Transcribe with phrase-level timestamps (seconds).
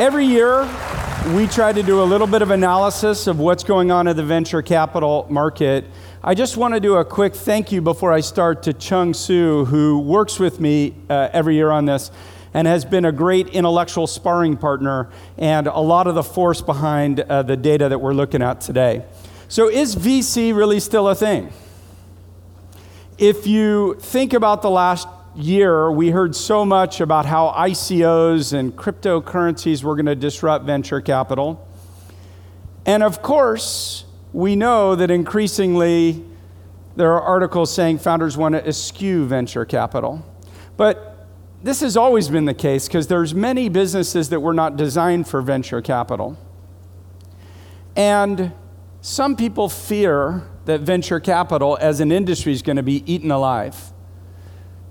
[0.00, 0.62] Every year,
[1.34, 4.22] we try to do a little bit of analysis of what's going on in the
[4.22, 5.84] venture capital market.
[6.24, 9.66] I just want to do a quick thank you before I start to Chung Su,
[9.66, 12.10] who works with me uh, every year on this
[12.54, 17.20] and has been a great intellectual sparring partner and a lot of the force behind
[17.20, 19.04] uh, the data that we're looking at today.
[19.48, 21.52] So, is VC really still a thing?
[23.18, 25.06] If you think about the last
[25.42, 31.00] year, we heard so much about how ICOs and cryptocurrencies were going to disrupt venture
[31.00, 31.66] capital.
[32.86, 36.24] And of course, we know that increasingly
[36.96, 40.24] there are articles saying founders want to eschew venture capital.
[40.76, 41.26] But
[41.62, 45.42] this has always been the case because there's many businesses that were not designed for
[45.42, 46.38] venture capital.
[47.96, 48.52] And
[49.02, 53.92] some people fear that venture capital as an industry is going to be eaten alive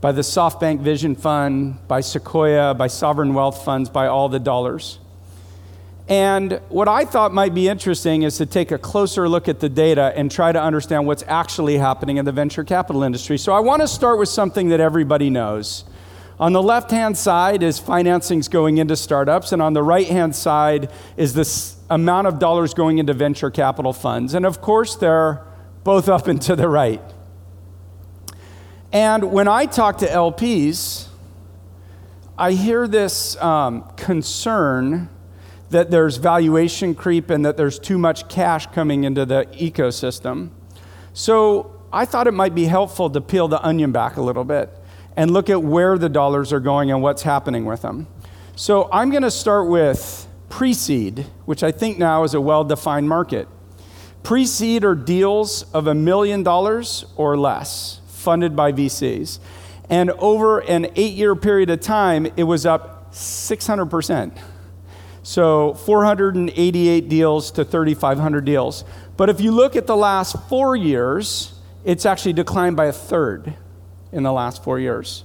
[0.02, 5.00] by the SoftBank Vision Fund, by Sequoia, by sovereign wealth funds, by all the dollars.
[6.08, 9.70] And what I thought might be interesting is to take a closer look at the
[9.70, 13.38] data and try to understand what's actually happening in the venture capital industry.
[13.38, 15.84] So I want to start with something that everybody knows.
[16.40, 20.36] On the left hand side is financings going into startups, and on the right hand
[20.36, 24.34] side is this amount of dollars going into venture capital funds.
[24.34, 25.44] And of course, they're
[25.84, 27.02] both up and to the right.
[28.92, 31.08] And when I talk to LPs,
[32.38, 35.10] I hear this um, concern
[35.70, 40.50] that there's valuation creep and that there's too much cash coming into the ecosystem.
[41.14, 44.72] So I thought it might be helpful to peel the onion back a little bit
[45.16, 48.08] and look at where the dollars are going and what's happening with them.
[48.56, 52.64] So I'm going to start with pre seed, which I think now is a well
[52.64, 53.48] defined market.
[54.24, 59.40] Pre seed are deals of a million dollars or less funded by VCs.
[59.90, 64.38] And over an eight year period of time, it was up 600%.
[65.24, 68.84] So 488 deals to 3,500 deals.
[69.18, 71.54] But if you look at the last four years,
[71.84, 73.54] it's actually declined by a third
[74.12, 75.24] in the last four years.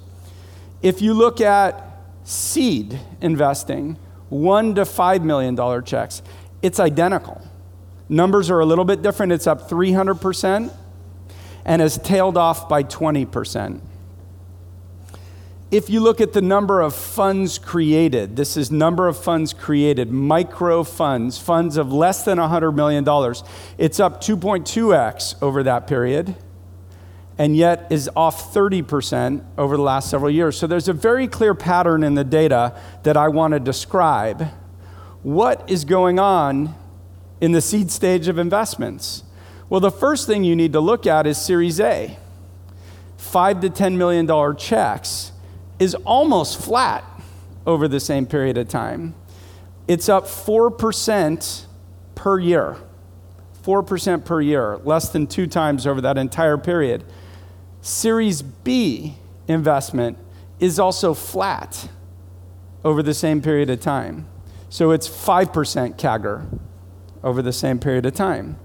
[0.83, 3.97] If you look at seed investing,
[4.29, 6.23] one to five million dollar checks,
[6.63, 7.41] it's identical.
[8.09, 9.33] Numbers are a little bit different.
[9.33, 10.73] It's up 300%
[11.65, 13.81] and has tailed off by 20%.
[15.71, 20.11] If you look at the number of funds created, this is number of funds created,
[20.11, 23.05] micro funds, funds of less than $100 million,
[23.77, 26.37] it's up 2.2x over that period
[27.39, 30.57] and yet is off 30% over the last several years.
[30.57, 34.51] So there's a very clear pattern in the data that I want to describe.
[35.23, 36.75] What is going on
[37.41, 39.24] in the seed stage of investments?
[39.69, 42.19] Well, the first thing you need to look at is Series A.
[43.17, 45.33] Five to $10 million checks
[45.79, 47.05] is almost flat
[47.67, 49.15] over the same period of time.
[49.89, 51.65] It's up 4%
[52.15, 52.77] per year.
[53.65, 57.03] 4% per year, less than two times over that entire period.
[57.81, 59.17] Series B
[59.49, 60.19] investment
[60.61, 61.89] is also flat
[62.85, 64.27] over the same period of time.
[64.69, 66.59] So it's 5% CAGR
[67.23, 68.59] over the same period of time.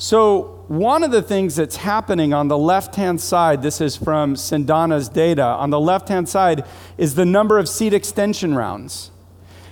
[0.00, 4.36] So, one of the things that's happening on the left hand side, this is from
[4.36, 6.64] Cendana's data, on the left hand side
[6.96, 9.10] is the number of seed extension rounds.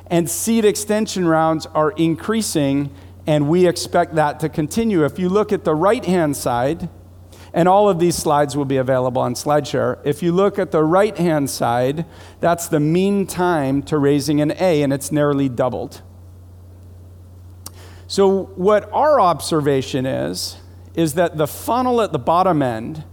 [0.08, 2.92] And seed extension rounds are increasing,
[3.24, 5.04] and we expect that to continue.
[5.04, 6.88] If you look at the right hand side,
[7.54, 10.00] and all of these slides will be available on SlideShare.
[10.04, 12.04] If you look at the right hand side,
[12.40, 16.02] that's the mean time to raising an A, and it's nearly doubled.
[18.08, 20.56] So, what our observation is,
[20.94, 23.04] is that the funnel at the bottom end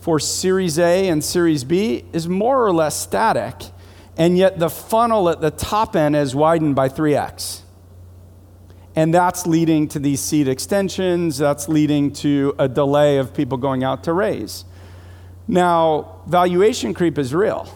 [0.00, 3.54] for Series A and Series B is more or less static,
[4.16, 7.60] and yet the funnel at the top end is widened by 3x.
[8.96, 13.84] And that's leading to these seed extensions, that's leading to a delay of people going
[13.84, 14.64] out to raise.
[15.46, 17.72] Now, valuation creep is real.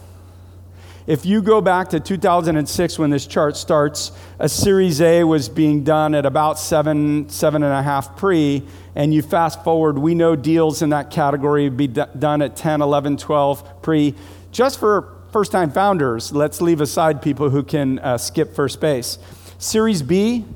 [1.06, 5.84] If you go back to 2006 when this chart starts, a Series A was being
[5.84, 8.62] done at about seven, seven and a half pre,
[8.94, 12.56] and you fast forward, we know deals in that category would be d- done at
[12.56, 14.14] 10, 11, 12 pre.
[14.50, 19.18] Just for first time founders, let's leave aside people who can uh, skip first base.
[19.58, 20.46] Series B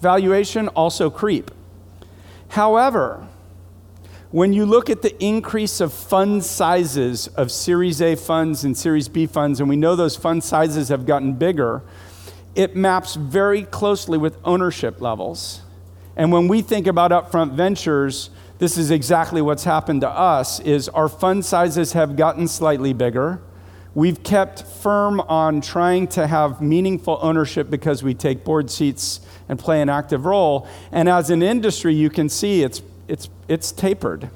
[0.00, 1.50] valuation also creep.
[2.48, 3.28] However,
[4.34, 9.08] when you look at the increase of fund sizes of Series A funds and Series
[9.08, 11.84] B funds, and we know those fund sizes have gotten bigger,
[12.56, 15.62] it maps very closely with ownership levels.
[16.16, 20.88] And when we think about upfront ventures, this is exactly what's happened to us is
[20.88, 23.40] our fund sizes have gotten slightly bigger.
[23.94, 29.60] We've kept firm on trying to have meaningful ownership because we take board seats and
[29.60, 30.66] play an active role.
[30.90, 34.30] And as an industry, you can see it's, it's, it's tapered.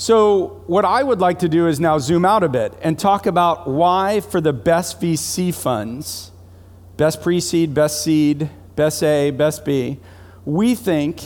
[0.00, 3.26] So, what I would like to do is now zoom out a bit and talk
[3.26, 6.32] about why, for the best VC funds,
[6.96, 9.98] best pre seed, best seed, best A, best B,
[10.46, 11.20] we think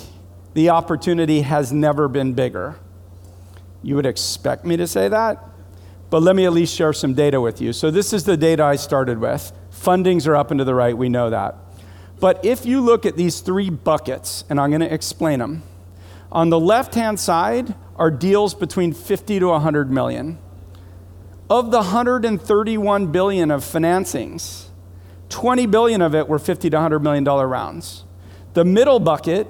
[0.54, 2.74] the opportunity has never been bigger.
[3.80, 5.40] You would expect me to say that?
[6.10, 7.72] But let me at least share some data with you.
[7.72, 9.52] So, this is the data I started with.
[9.70, 11.54] Fundings are up and to the right, we know that.
[12.18, 15.62] But if you look at these three buckets, and I'm going to explain them,
[16.34, 20.38] on the left hand side, are deals between 50 to 100 million.
[21.48, 24.66] Of the 131 billion of financings,
[25.28, 28.04] 20 billion of it were 50 to 100 million dollar rounds.
[28.54, 29.46] The middle bucket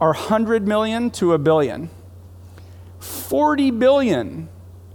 [0.00, 1.88] are 100 million to a billion.
[2.98, 4.48] 40 billion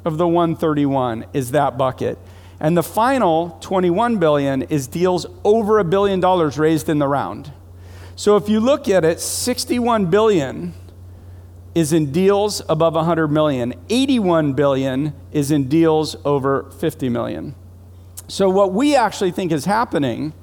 [0.04, 2.20] of the 131 is that bucket.
[2.60, 7.52] And the final 21 billion is deals over a billion dollars raised in the round.
[8.16, 10.74] So if you look at it, 61 billion
[11.76, 13.74] is in deals above 100 million.
[13.90, 17.54] 81 billion is in deals over 50 million.
[18.28, 20.34] So what we actually think is happening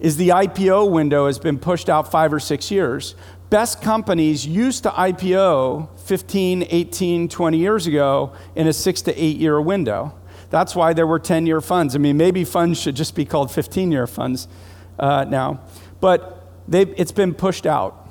[0.00, 3.14] is the IPO window has been pushed out 5 or 6 years.
[3.48, 9.36] Best companies used to IPO 15, 18, 20 years ago in a 6 to 8
[9.36, 10.12] year window.
[10.50, 11.94] That's why there were 10 year funds.
[11.94, 14.48] I mean, maybe funds should just be called 15 year funds
[14.98, 15.60] uh, now.
[16.00, 18.03] But it's been pushed out.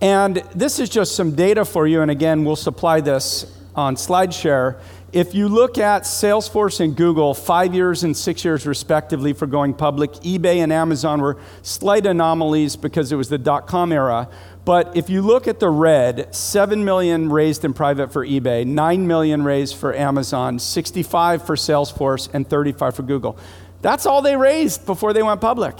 [0.00, 4.78] And this is just some data for you, and again, we'll supply this on SlideShare.
[5.12, 9.72] If you look at Salesforce and Google, five years and six years respectively for going
[9.72, 14.28] public, eBay and Amazon were slight anomalies because it was the dot com era.
[14.66, 19.06] But if you look at the red, 7 million raised in private for eBay, 9
[19.06, 23.38] million raised for Amazon, 65 for Salesforce, and 35 for Google.
[23.80, 25.74] That's all they raised before they went public.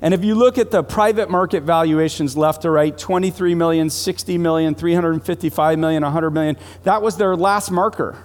[0.00, 4.38] And if you look at the private market valuations left to right 23 million, 60
[4.38, 8.16] million, 355 million, 100 million that was their last marker.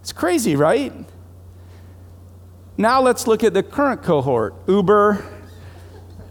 [0.00, 0.92] It's crazy, right?
[2.76, 5.24] Now let's look at the current cohort Uber,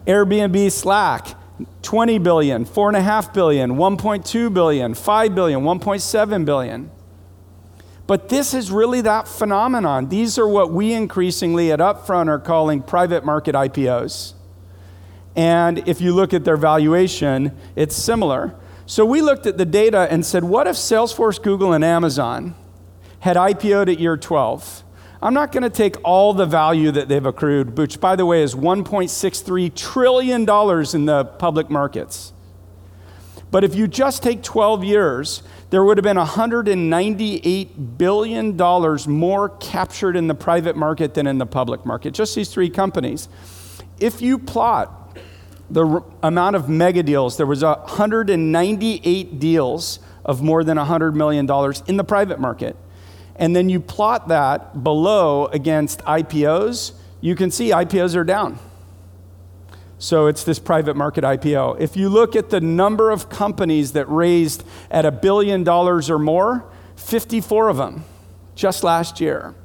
[0.07, 1.36] Airbnb, Slack.
[1.84, 6.92] 20 billion, 4.5 billion, 1.2 billion, 5 billion, 1.7 billion.
[8.08, 10.10] But this is really that phenomenon.
[10.10, 14.34] These are what we increasingly at Upfront are calling private market IPOs.
[15.36, 18.56] And if you look at their valuation, it's similar.
[18.86, 22.56] So we looked at the data and said, what if Salesforce, Google, and Amazon
[23.20, 24.84] had IPO'd at year 12?
[25.22, 28.44] I'm not going to take all the value that they've accrued, which, by the way,
[28.44, 32.32] is $1.63 trillion in the public markets.
[33.50, 38.56] But if you just take 12 years, there would have been $198 billion
[39.08, 43.28] more captured in the private market than in the public market, just these three companies.
[44.00, 45.05] If you plot
[45.70, 51.50] the r- amount of mega deals, there was 198 deals of more than $100 million
[51.88, 52.76] in the private market.
[53.36, 58.60] And then you plot that below against IPOs, you can see IPOs are down.
[59.98, 61.80] So it's this private market IPO.
[61.80, 66.20] If you look at the number of companies that raised at a billion dollars or
[66.20, 66.66] more,
[66.96, 68.04] 54 of them
[68.56, 69.56] just last year.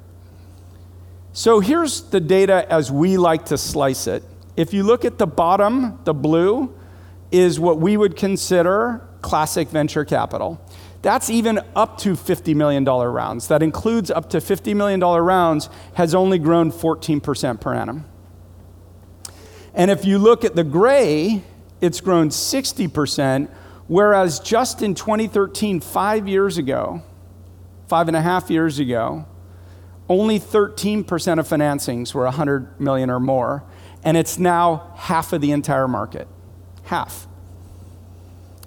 [1.33, 4.23] So here's the data as we like to slice it.
[4.61, 6.71] If you look at the bottom, the blue,
[7.31, 10.63] is what we would consider classic venture capital.
[11.01, 13.47] That's even up to $50 million rounds.
[13.47, 18.05] That includes up to $50 million rounds, has only grown 14% per annum.
[19.73, 21.41] And if you look at the gray,
[21.81, 23.49] it's grown 60%,
[23.87, 27.01] whereas just in 2013, five years ago,
[27.87, 29.25] five and a half years ago,
[30.07, 33.63] only 13% of financings were 100 million or more
[34.03, 36.27] and it's now half of the entire market.
[36.83, 37.27] Half.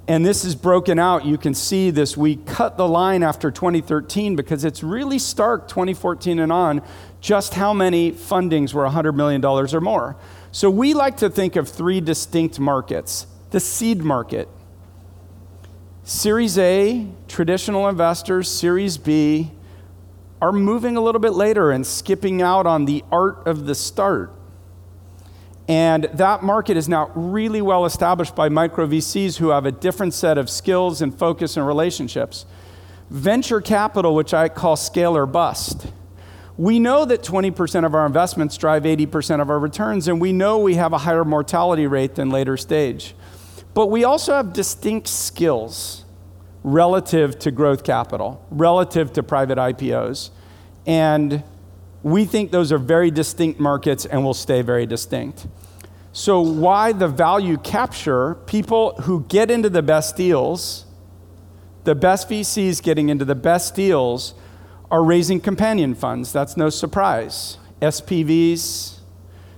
[0.07, 1.25] And this is broken out.
[1.25, 2.17] You can see this.
[2.17, 6.83] We cut the line after 2013 because it's really stark 2014 and on
[7.21, 10.17] just how many fundings were $100 million or more.
[10.53, 14.49] So we like to think of three distinct markets the seed market,
[16.03, 19.53] Series A, traditional investors, Series B,
[20.43, 24.33] are moving a little bit later and skipping out on the art of the start.
[25.69, 30.13] And that market is now really well established by micro VCs who have a different
[30.15, 32.45] set of skills and focus and relationships.
[33.11, 35.87] Venture capital, which I call scale or bust.
[36.57, 40.59] We know that 20% of our investments drive 80% of our returns, and we know
[40.59, 43.15] we have a higher mortality rate than later stage.
[43.73, 46.05] But we also have distinct skills.
[46.65, 50.31] relative to growth capital, relative to private IPOs.
[50.87, 51.45] And
[52.05, 55.47] we think those are very distinct markets and will stay very distinct.
[56.13, 58.35] So, why the value capture?
[58.47, 60.85] People who get into the best deals,
[61.85, 64.35] the best VCs getting into the best deals,
[64.91, 66.31] are raising companion funds.
[66.31, 67.57] That's no surprise.
[67.81, 68.99] SPVs,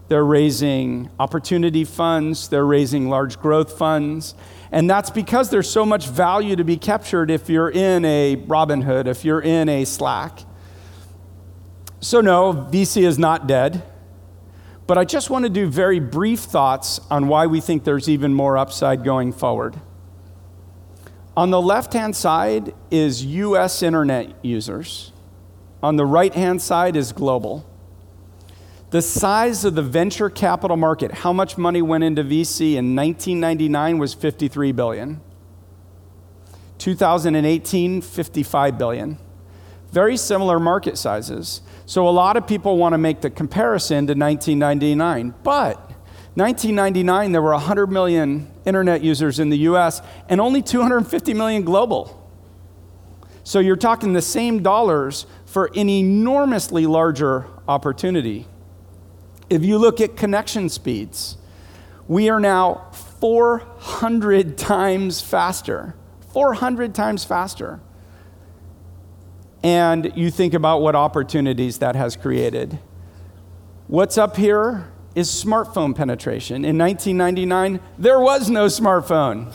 [0.08, 4.36] they're raising opportunity funds, they're raising large growth funds.
[4.70, 9.06] And that's because there's so much value to be captured if you're in a Robinhood,
[9.06, 10.40] if you're in a Slack.
[12.06, 13.82] So, no, VC is not dead.
[14.86, 18.32] But I just want to do very brief thoughts on why we think there's even
[18.32, 19.80] more upside going forward.
[21.36, 25.10] On the left hand side is US internet users,
[25.82, 27.68] on the right hand side is global.
[28.90, 33.98] The size of the venture capital market, how much money went into VC in 1999
[33.98, 35.20] was 53 billion.
[36.78, 39.18] 2018, 55 billion.
[39.92, 41.62] Very similar market sizes.
[41.86, 45.34] So a lot of people want to make the comparison to 1999.
[45.42, 45.76] But
[46.34, 52.22] 1999, there were 100 million internet users in the US and only 250 million global.
[53.44, 58.46] So you're talking the same dollars for an enormously larger opportunity.
[59.48, 61.36] If you look at connection speeds,
[62.08, 62.90] we are now
[63.20, 65.94] 400 times faster.
[66.32, 67.80] 400 times faster
[69.66, 72.78] and you think about what opportunities that has created.
[73.88, 76.64] What's up here is smartphone penetration.
[76.64, 79.52] In 1999, there was no smartphone.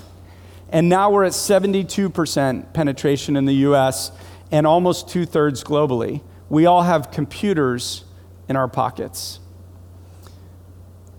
[0.67, 4.11] And now we're at 72% penetration in the US
[4.51, 6.21] and almost two thirds globally.
[6.49, 8.03] We all have computers
[8.49, 9.39] in our pockets.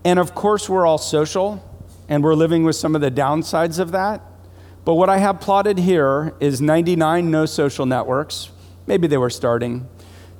[0.04, 1.64] And of course, we're all social
[2.10, 4.20] and we're living with some of the downsides of that.
[4.84, 8.50] But what I have plotted here is 99 no social networks,
[8.86, 9.88] Maybe they were starting.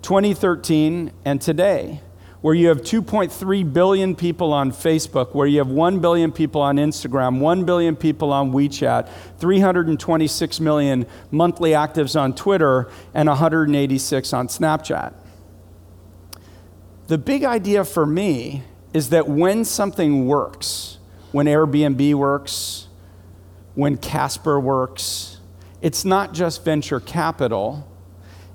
[0.03, 2.01] 2013 and today,
[2.41, 6.77] where you have 2.3 billion people on Facebook, where you have 1 billion people on
[6.77, 9.09] Instagram, 1 billion people on WeChat,
[9.39, 15.15] 326 million monthly actives on Twitter, and 186 on Snapchat.
[17.07, 20.99] The big idea for me is that when something works,
[21.31, 22.89] when Airbnb works,
[23.75, 25.39] when Casper works,
[25.81, 27.89] it's not just venture capital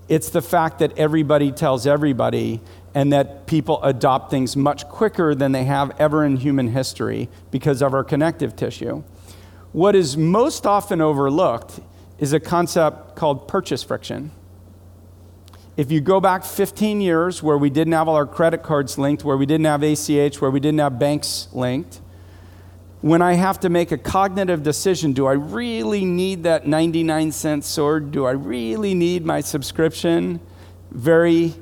[0.10, 2.62] it's the fact that everybody tells everybody
[2.96, 7.82] and that people adopt things much quicker than they have ever in human history because
[7.82, 9.04] of our connective tissue.
[9.74, 11.80] What is most often overlooked
[12.20, 14.32] is a concept called purchase friction.
[15.76, 19.24] If you go back 15 years where we didn't have all our credit cards linked,
[19.24, 22.02] where we didn't have ACH, where we didn't have banks linked,
[23.02, 27.64] when I have to make a cognitive decision do I really need that 99 cent
[27.64, 28.12] sword?
[28.12, 30.40] Do I really need my subscription?
[30.92, 31.54] Very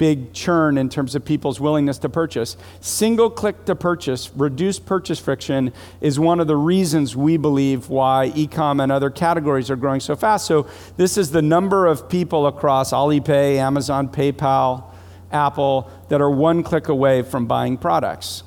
[0.00, 2.56] big churn in terms of people's willingness to purchase.
[2.80, 8.32] Single click to purchase, reduced purchase friction is one of the reasons we believe why
[8.34, 10.46] ecom and other categories are growing so fast.
[10.46, 10.66] So,
[10.96, 14.84] this is the number of people across Alipay, Amazon, PayPal,
[15.30, 18.42] Apple that are one click away from buying products.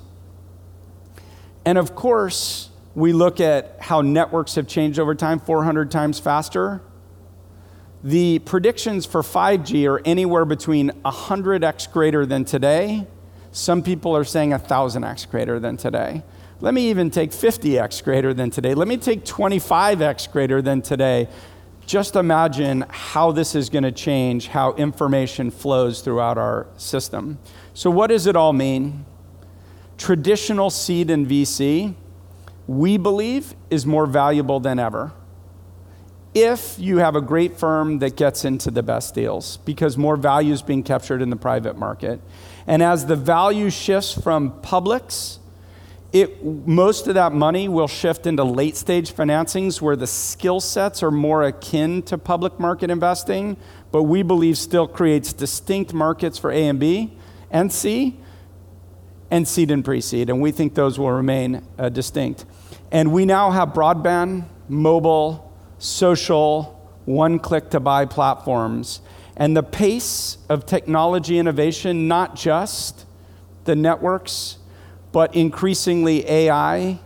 [1.65, 6.81] And of course, we look at how networks have changed over time 400 times faster.
[8.03, 13.07] The predictions for 5G are anywhere between 100x greater than today.
[13.51, 16.23] Some people are saying 1,000x greater than today.
[16.59, 18.73] Let me even take 50x greater than today.
[18.73, 21.29] Let me take 25x greater than today.
[21.85, 27.37] Just imagine how this is going to change how information flows throughout our system.
[27.73, 29.05] So, what does it all mean?
[30.03, 31.95] Traditional seed and VC,
[32.67, 35.13] we believe, is more valuable than ever.
[36.33, 40.51] If you have a great firm that gets into the best deals, because more value
[40.51, 42.19] is being captured in the private market.
[42.67, 45.39] And as the value shifts from publics,
[46.11, 51.01] it, most of that money will shift into late stage financings where the skill sets
[51.01, 53.55] are more akin to public market investing,
[53.93, 57.17] but we believe still creates distinct markets for A and B
[57.49, 58.19] and C
[59.33, 62.45] and seed and pre seed, and we think those will remain uh, distinct.
[62.91, 69.01] And we now have broadband, mobile, social, one click to buy platforms.
[69.35, 73.07] And the pace of technology innovation, not just
[73.63, 74.59] the networks,
[75.11, 76.99] but increasingly AI,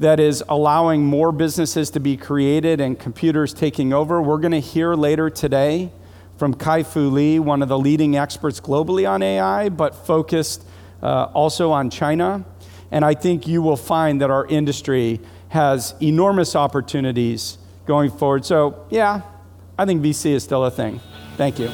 [0.00, 4.20] that is allowing more businesses to be created and computers taking over.
[4.20, 5.92] We're going to hear later today
[6.36, 10.64] from Kai Fu Lee, one of the leading experts globally on AI, but focused
[11.02, 12.44] uh, also on China.
[12.90, 18.44] And I think you will find that our industry has enormous opportunities going forward.
[18.44, 19.22] So, yeah,
[19.78, 21.00] I think VC is still a thing.
[21.36, 21.70] Thank you.